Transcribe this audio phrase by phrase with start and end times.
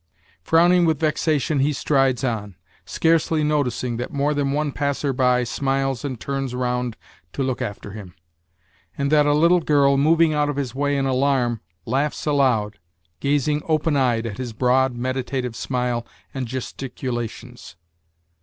[0.41, 2.55] Frowning with vexation he strides on,
[2.85, 6.97] scarcely noticing that more than one passer by smiles and turns round
[7.33, 8.15] to look after him,
[8.97, 12.79] and that a little girl, moving out of his way in alarm, laughs aloud,
[13.19, 17.75] gazing open eyed at his broad meditative smile and gesticulations.